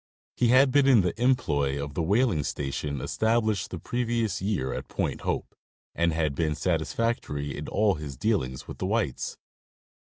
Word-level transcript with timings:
He 0.35 0.47
had 0.47 0.71
been 0.71 0.87
in 0.87 1.01
the 1.01 1.21
employ 1.21 1.79
of 1.79 1.93
the 1.93 2.01
whaling 2.01 2.43
station 2.43 3.01
established 3.01 3.69
the 3.69 3.77
previous 3.77 4.41
year 4.41 4.73
at 4.73 4.87
Point 4.87 5.21
Hope, 5.21 5.53
and 5.93 6.11
had 6.11 6.33
been 6.33 6.55
satis 6.55 6.91
factory 6.91 7.55
in 7.55 7.67
all 7.67 7.93
his 7.93 8.17
dealings 8.17 8.67
with 8.67 8.79
the 8.79 8.87
whites. 8.87 9.37